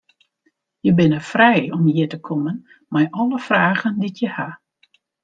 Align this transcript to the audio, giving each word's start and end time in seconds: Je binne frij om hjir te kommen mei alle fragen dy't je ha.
Je 0.85 0.91
binne 0.97 1.21
frij 1.29 1.63
om 1.75 1.83
hjir 1.87 2.09
te 2.11 2.19
kommen 2.27 2.57
mei 2.93 3.05
alle 3.19 3.39
fragen 3.47 3.93
dy't 4.01 4.19
je 4.21 4.29
ha. 4.35 4.49